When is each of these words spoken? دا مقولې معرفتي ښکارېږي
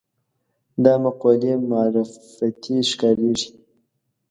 دا 0.83 0.93
مقولې 1.03 1.53
معرفتي 1.69 2.77
ښکارېږي 2.89 3.49